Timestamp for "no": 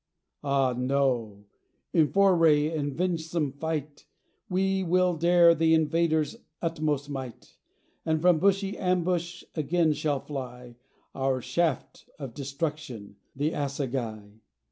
0.75-1.45